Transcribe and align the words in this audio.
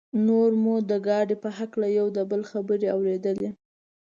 نور 0.25 0.49
مو 0.63 0.75
د 0.89 0.91
ګاډي 1.07 1.35
په 1.43 1.49
هکله 1.57 1.87
یو 1.97 2.07
د 2.15 2.19
بل 2.31 2.41
خبرې 2.51 2.87
اورېدلې. 2.95 3.49